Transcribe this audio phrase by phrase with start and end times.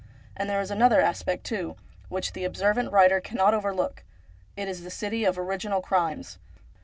[0.35, 1.75] And there is another aspect, too,
[2.09, 4.03] which the observant writer cannot over look;
[4.57, 6.39] it is the city of original crimes.